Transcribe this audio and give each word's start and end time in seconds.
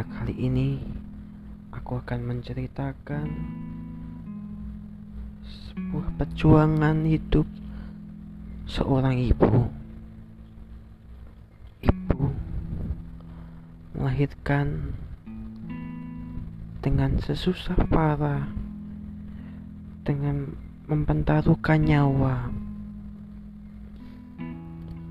Pada 0.00 0.24
kali 0.24 0.48
ini, 0.48 0.80
aku 1.76 2.00
akan 2.00 2.24
menceritakan 2.24 3.28
sebuah 5.44 6.16
perjuangan 6.16 7.04
hidup 7.04 7.44
seorang 8.64 9.20
ibu. 9.20 9.68
Ibu 11.84 12.32
melahirkan 14.00 14.96
dengan 16.80 17.20
sesusah 17.20 17.76
parah, 17.92 18.48
dengan 20.08 20.56
mempertaruhkan 20.88 21.76
nyawa. 21.76 22.48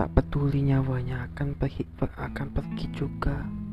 Tak 0.00 0.08
peduli 0.16 0.64
nyawanya 0.64 1.28
akan 1.28 1.52
pergi, 1.60 1.84
akan 2.00 2.46
pergi 2.56 2.88
juga. 2.96 3.67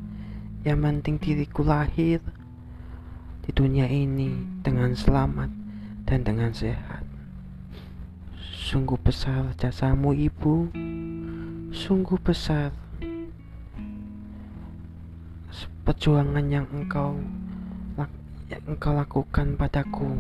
Yang 0.66 0.80
penting 0.82 1.16
diriku 1.22 1.62
lahir 1.62 2.26
di 3.46 3.54
dunia 3.54 3.86
ini 3.86 4.34
dengan 4.66 4.98
selamat 4.98 5.54
dan 6.10 6.26
dengan 6.26 6.50
sehat. 6.50 7.06
Sungguh 8.66 8.98
besar 8.98 9.54
jasamu 9.62 10.18
ibu, 10.18 10.74
sungguh 11.70 12.18
besar 12.18 12.74
perjuangan 15.86 16.50
yang 16.50 16.66
engkau 16.74 17.14
yang 18.50 18.64
engkau 18.66 18.94
lakukan 18.98 19.54
padaku. 19.54 20.18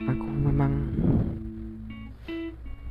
Aku 0.00 0.28
memang 0.28 0.96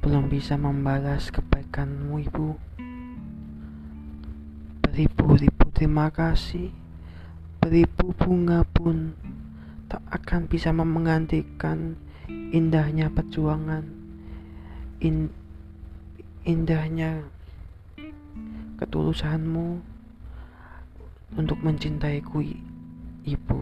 belum 0.05 0.29
bisa 0.29 0.61
membalas 0.61 1.33
kebaikanmu 1.33 2.21
ibu. 2.21 2.74
Beribu-ribu 5.25 5.73
terima 5.73 6.13
kasih. 6.13 6.69
Beribu 7.57 8.13
bunga 8.13 8.61
pun 8.61 9.17
tak 9.89 10.05
akan 10.13 10.45
bisa 10.45 10.69
menggantikan 10.69 11.97
indahnya 12.29 13.09
perjuangan. 13.09 13.89
In, 15.01 15.33
indahnya 16.45 17.25
ketulusanmu 18.77 19.81
untuk 21.33 21.57
mencintaiku 21.57 22.45
ibu. 23.25 23.61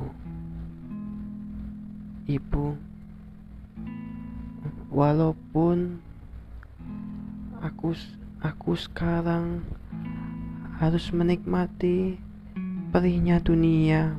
Ibu, 2.28 2.66
walaupun 4.92 6.04
aku 7.64 7.96
aku 8.44 8.76
sekarang 8.76 9.64
harus 10.78 11.10
menikmati 11.14 12.18
perihnya 12.94 13.42
dunia. 13.42 14.18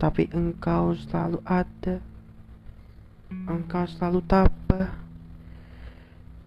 Tapi 0.00 0.32
engkau 0.32 0.96
selalu 0.96 1.40
ada. 1.44 2.00
Engkau 3.48 3.84
selalu 3.84 4.20
tabah. 4.24 4.96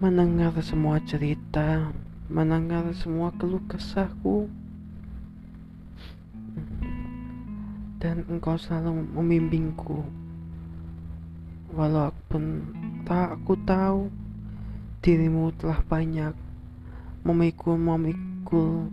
Mendengar 0.02 0.58
semua 0.66 1.00
cerita 1.06 1.94
mendengar 2.34 2.90
semua 2.98 3.30
keluh 3.36 3.62
kesahku. 3.70 4.50
Dan 8.02 8.26
engkau 8.28 8.58
selalu 8.58 9.06
membimbingku. 9.14 10.02
Walaupun 11.78 12.44
tak 13.06 13.38
aku 13.38 13.54
tahu 13.64 14.10
dirimu 15.06 15.54
telah 15.62 15.80
banyak 15.86 16.34
memikul-memikul 17.24 18.92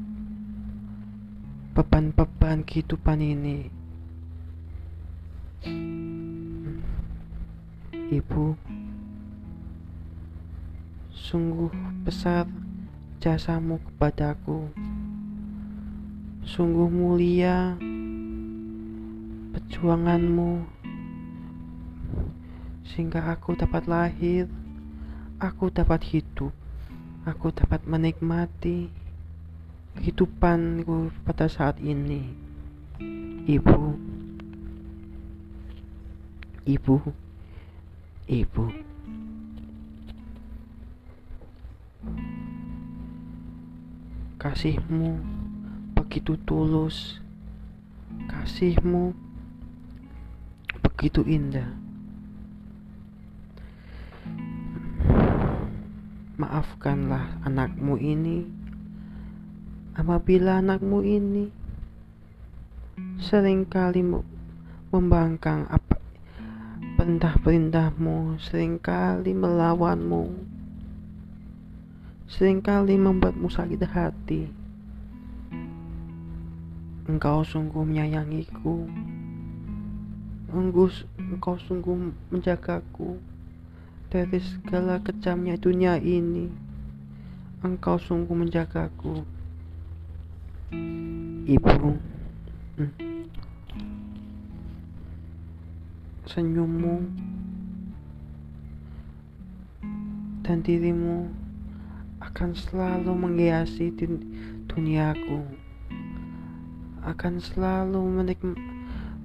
beban-beban 1.75 2.63
kehidupan 2.63 3.19
ini. 3.19 3.67
Ibu, 8.11 8.55
sungguh 11.11 11.75
besar 12.07 12.47
jasamu 13.19 13.83
kepadaku. 13.83 14.71
Sungguh 16.47 16.87
mulia 16.87 17.75
perjuanganmu 19.55 20.67
sehingga 22.87 23.23
aku 23.31 23.55
dapat 23.55 23.87
lahir 23.87 24.51
aku 25.41 25.73
dapat 25.73 26.05
hidup, 26.05 26.53
aku 27.29 27.53
dapat 27.53 27.85
menikmati 27.85 28.89
kehidupanku 30.01 31.13
pada 31.29 31.51
saat 31.51 31.77
ini. 31.85 32.33
Ibu, 33.45 33.83
ibu, 36.65 36.97
ibu. 38.29 38.65
Kasihmu 44.41 45.11
begitu 45.93 46.41
tulus, 46.49 47.21
kasihmu 48.25 49.13
begitu 50.81 51.21
indah. 51.29 51.90
Maafkanlah 56.41 57.45
anakmu 57.45 58.01
ini 58.01 58.49
apabila 59.93 60.65
anakmu 60.65 61.05
ini 61.05 61.53
sering 63.21 63.69
kali 63.69 64.01
membangkang 64.89 65.69
apa 65.69 66.01
perintah-perintahmu, 66.97 68.41
sering 68.41 68.81
kali 68.81 69.37
melawanmu, 69.37 70.33
sering 72.25 72.65
kali 72.65 72.97
membuatmu 72.97 73.53
sakit 73.53 73.85
hati. 73.85 74.49
Engkau 77.05 77.45
sungguh 77.45 77.85
menyayangiku, 77.85 78.89
engkau 80.57 81.57
sungguh 81.69 82.17
menjagaku 82.33 83.21
dari 84.11 84.43
segala 84.43 84.99
kejamnya 84.99 85.55
dunia 85.55 85.95
ini. 86.03 86.51
Engkau 87.63 87.95
sungguh 87.95 88.35
menjagaku, 88.35 89.23
Ibu. 91.47 91.91
Hmm. 92.75 92.93
Senyummu 96.27 96.97
dan 100.43 100.63
dirimu 100.67 101.31
akan 102.19 102.51
selalu 102.55 103.13
menghiasi 103.15 103.95
duniaku, 104.67 105.47
akan 107.07 107.35
selalu 107.39 108.01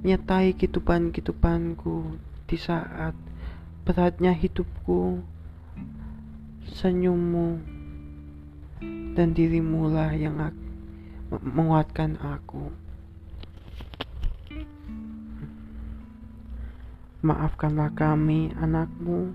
menyertai 0.03 0.53
kehidupan-kehidupanku 0.53 2.22
di 2.46 2.57
saat 2.62 3.17
beratnya 3.85 4.34
hidupku, 4.34 5.22
senyummu, 6.66 7.62
dan 9.13 9.38
dirimu 9.38 9.94
lah 9.94 10.09
yang 10.09 10.41
menguatkan 11.29 12.18
aku. 12.18 12.73
Maafkanlah 17.22 17.94
kami, 17.94 18.50
anakmu, 18.58 19.34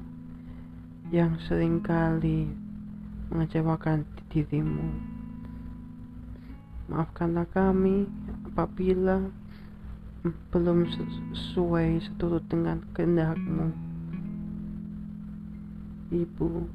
yang 1.15 1.39
sering 1.47 1.79
kali 1.79 2.51
mengecewakan 3.31 4.03
dirimu. 4.35 4.99
Maafkanlah 6.91 7.47
kami 7.55 8.11
apabila 8.51 9.31
belum 10.51 10.91
sesuai 10.91 12.03
seturut 12.03 12.43
dengan 12.51 12.83
kehendakmu. 12.99 13.90
Ibu, 16.11 16.67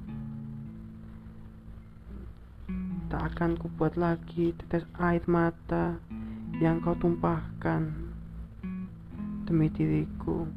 tak 3.12 3.36
akan 3.36 3.60
kubuat 3.60 4.00
lagi 4.00 4.56
tetes 4.56 4.88
air 4.96 5.20
mata 5.28 6.00
yang 6.64 6.80
kau 6.80 6.96
tumpahkan 6.96 7.92
demi 9.44 9.68
diriku. 9.76 10.48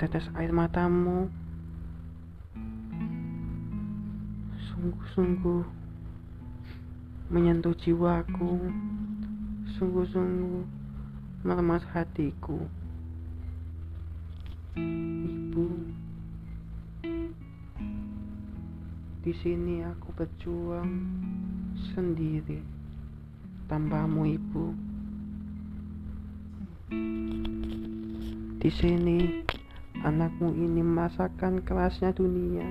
Tetes 0.00 0.32
air 0.32 0.48
matamu 0.48 1.28
sungguh-sungguh 4.72 5.64
menyentuh 7.28 7.76
jiwaku, 7.76 8.72
sungguh-sungguh 9.76 10.64
melemas 11.44 11.84
hatiku. 11.92 12.64
Ibu 15.28 15.66
Di 19.28 19.32
sini 19.34 19.84
aku 19.84 20.14
berjuang 20.14 20.88
sendiri 21.92 22.78
tanpamu 23.68 24.24
ibu. 24.24 24.72
Di 28.58 28.70
sini 28.72 29.44
anakmu 30.00 30.56
ini 30.56 30.80
merasakan 30.80 31.60
kerasnya 31.60 32.16
dunia, 32.16 32.64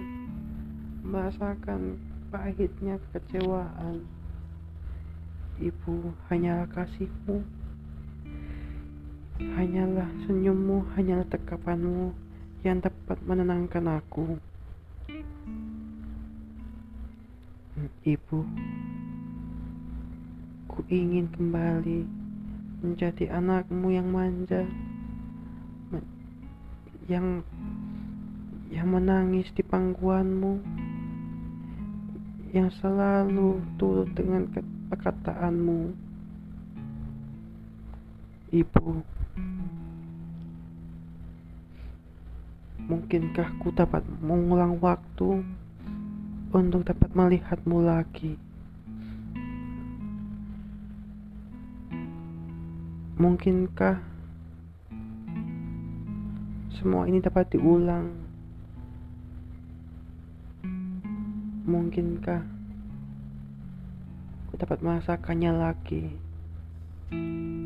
merasakan 1.05 2.01
pahitnya 2.33 2.97
kekecewaan. 2.97 4.01
Ibu 5.61 6.17
hanyalah 6.33 6.65
kasihmu, 6.73 7.45
hanyalah 9.37 10.09
senyummu, 10.25 10.85
hanyalah 10.97 11.25
tekapanmu 11.29 12.13
yang 12.65 12.81
tepat 12.81 13.21
menenangkan 13.25 14.01
aku. 14.01 14.41
Ibu, 18.01 18.39
ku 20.65 20.79
ingin 20.89 21.29
kembali 21.29 22.09
menjadi 22.81 23.37
anakmu 23.37 23.93
yang 23.93 24.09
manja, 24.09 24.65
yang 27.05 27.45
yang 28.73 28.89
menangis 28.89 29.47
di 29.53 29.61
pangkuanmu, 29.61 30.59
yang 32.51 32.73
selalu 32.81 33.61
turut 33.77 34.09
dengan 34.17 34.49
perkataanmu. 34.89 35.93
Ibu, 38.47 39.16
mungkinkah 42.87 43.59
ku 43.59 43.67
dapat 43.75 43.99
mengulang 44.23 44.79
waktu 44.79 45.43
untuk 46.55 46.87
dapat 46.87 47.11
melihatmu 47.11 47.83
lagi? 47.83 48.39
Mungkinkah 53.19 53.99
semua 56.79 57.11
ini 57.11 57.19
dapat 57.19 57.51
diulang? 57.51 58.07
Mungkinkah 61.67 62.39
ku 64.47 64.53
dapat 64.55 64.79
merasakannya 64.79 65.51
lagi? 65.51 66.15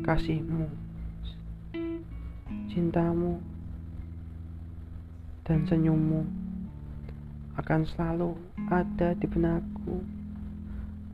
Kasihmu, 0.02 0.66
cintamu, 2.72 3.36
dan 5.44 5.68
senyummu 5.68 6.24
akan 7.60 7.84
selalu 7.84 8.32
ada 8.72 9.12
di 9.12 9.28
benakku, 9.28 10.00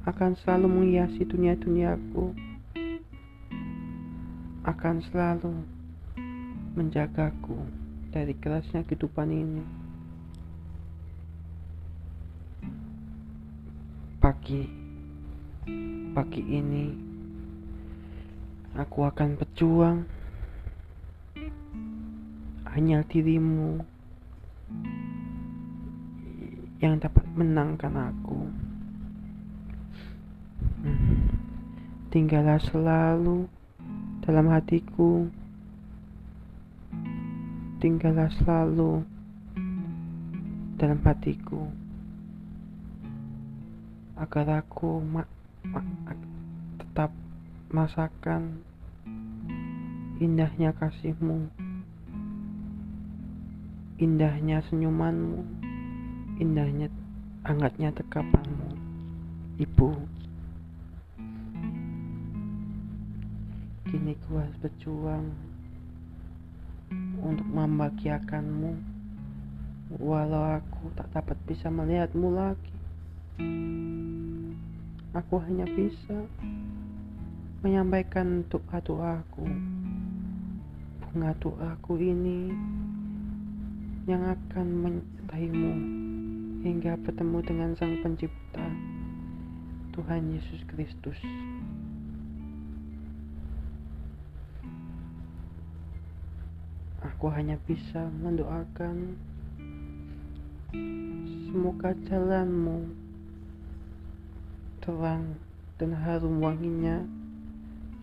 akan 0.07 0.39
selalu 0.39 0.71
menghiasi 0.71 1.27
dunia-duniaku, 1.27 2.31
akan 4.63 5.03
selalu 5.11 5.51
menjagaku 6.79 7.59
dari 8.15 8.39
kerasnya 8.39 8.87
kehidupan 8.87 9.29
ini. 9.35 9.65
Pagi, 14.23 14.63
pagi 16.15 16.43
ini 16.47 16.87
aku 18.79 19.03
akan 19.03 19.35
berjuang 19.35 20.18
hanya 22.79 23.03
dirimu 23.11 23.83
yang 26.79 26.95
dapat 27.03 27.27
menangkan 27.35 27.91
aku. 27.91 28.47
Tinggallah 32.15 32.63
selalu 32.63 33.51
dalam 34.23 34.47
hatiku. 34.47 35.27
Tinggallah 37.83 38.31
selalu 38.39 39.03
dalam 40.79 41.03
hatiku 41.03 41.67
agar 44.15 44.63
aku 44.63 45.03
ma 45.03 45.27
ma 45.67 45.83
tetap 46.79 47.11
merasakan 47.75 48.63
indahnya 50.23 50.71
kasihmu 50.79 51.51
indahnya 53.99 54.63
senyumanmu 54.71 55.43
indahnya 56.39 56.89
hangatnya 57.45 57.91
tekapanmu 57.93 58.79
ibu 59.59 59.99
kini 63.91 64.15
ku 64.25 64.39
harus 64.39 64.57
berjuang 64.63 65.29
untuk 67.21 67.49
membahagiakanmu 67.51 68.79
walau 69.99 70.57
aku 70.63 70.95
tak 70.95 71.11
dapat 71.13 71.37
bisa 71.45 71.69
melihatmu 71.69 72.29
lagi 72.33 72.79
Aku 75.17 75.41
hanya 75.41 75.65
bisa 75.65 76.27
menyampaikan 77.65 78.45
doa-doaku. 78.51 79.47
Bunga 81.01 81.33
doaku 81.41 81.97
ini 82.03 82.53
yang 84.09 84.25
akan 84.25 84.67
menyertaimu 84.89 85.73
hingga 86.65 86.97
bertemu 87.05 87.39
dengan 87.45 87.71
Sang 87.77 88.01
Pencipta, 88.01 88.65
Tuhan 89.93 90.33
Yesus 90.33 90.65
Kristus. 90.65 91.21
Aku 97.05 97.29
hanya 97.29 97.61
bisa 97.69 98.09
mendoakan 98.25 99.13
semoga 101.53 101.93
jalanmu 102.09 102.89
terang 104.81 105.37
dan 105.77 105.93
harum 105.93 106.41
wanginya 106.41 107.05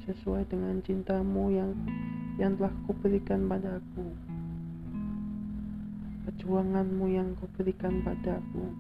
sesuai 0.05 0.45
dengan 0.53 0.85
cintamu 0.85 1.49
yang 1.49 1.73
yang 2.37 2.53
telah 2.61 2.73
kuberikan 2.85 3.49
padaku 3.49 4.34
perjuanganmu 6.25 7.05
yang 7.13 7.37
kau 7.37 7.47
berikan 7.55 8.01
padaku. 8.01 8.73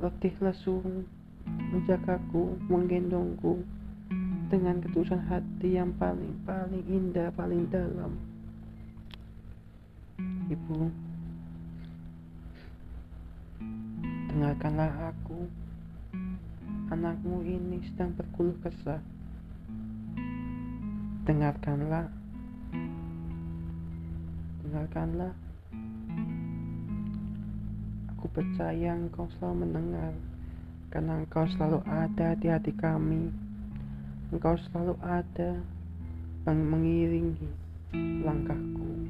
Letih 0.00 0.34
lesu 0.40 0.80
menjagaku 1.46 2.56
menggendongku 2.68 3.62
dengan 4.48 4.82
ketulusan 4.82 5.22
hati 5.26 5.78
yang 5.78 5.94
paling 5.96 6.34
paling 6.48 6.84
indah 6.88 7.30
paling 7.34 7.68
dalam. 7.70 8.16
Ibu 10.46 11.06
Dengarkanlah 14.36 15.16
aku, 15.16 15.48
anakmu 16.92 17.40
ini 17.40 17.80
sedang 17.88 18.12
berkeluh 18.20 18.52
kesah. 18.60 19.00
Dengarkanlah, 21.24 22.12
dengarkanlah. 24.76 25.32
Aku 28.12 28.28
percaya 28.28 28.92
engkau 28.92 29.24
selalu 29.40 29.64
mendengar, 29.64 30.12
karena 30.92 31.24
engkau 31.24 31.48
selalu 31.56 31.80
ada 31.88 32.36
di 32.36 32.52
hati 32.52 32.76
kami. 32.76 33.32
Engkau 34.36 34.60
selalu 34.68 35.00
ada 35.00 35.64
mengiringi 36.44 37.48
langkahku. 38.20 39.08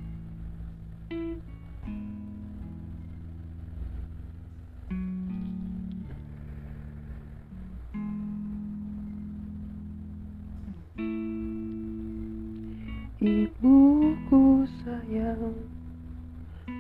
Ibuku 13.17 14.69
sayang 14.85 15.57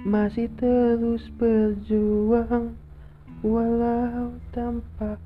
Masih 0.04 0.52
terus 0.60 1.24
berjuang 1.40 2.76
Walau 3.40 4.36
tanpa 4.52 5.16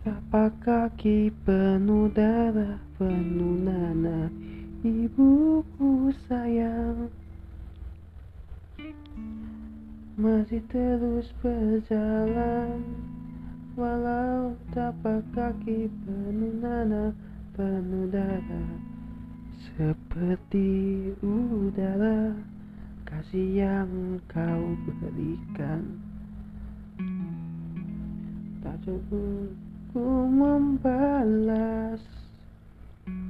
Kapak 0.00 0.64
kaki 0.64 1.28
penuh 1.44 2.08
darah 2.08 2.80
Penuh 2.96 3.60
nanah. 3.60 4.32
Ibuku 4.80 6.16
sayang 6.24 7.12
Masih 10.16 10.64
terus 10.72 11.28
berjalan 11.44 12.80
Walau 13.76 14.56
tapak 14.72 15.20
kaki 15.36 15.92
penuh 16.00 16.56
nanah 16.64 17.12
Penuh 17.52 18.08
darah 18.08 18.87
seperti 20.18 21.14
udara 21.22 22.34
kasih 23.06 23.62
yang 23.62 24.18
kau 24.26 24.74
berikan. 24.98 25.94
Tak 28.58 28.82
cukup 28.82 29.54
ku 29.94 30.26
membalas. 30.26 32.02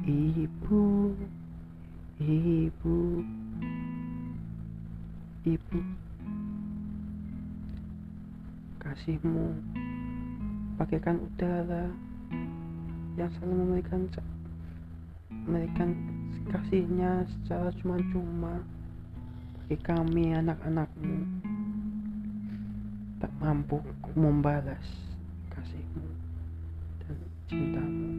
Ibu 0.09 1.13
ibu 2.25 2.99
ibu. 5.45 5.81
Kasihmu 8.81 9.47
bagaikan 10.81 11.21
udara 11.21 11.93
yang 13.21 13.29
selalu 13.37 13.77
memberikan 13.77 14.09
memberikan 15.29 16.18
kasihnya 16.49 17.29
secara 17.29 17.71
cuma-cuma. 17.81 18.65
Bagi 19.61 19.77
kami 19.85 20.33
anak-anakmu 20.33 21.19
tak 23.19 23.33
mampu 23.43 23.83
membalas 24.15 24.87
kasihmu 25.51 26.07
dan 27.03 27.19
cintamu 27.51 28.18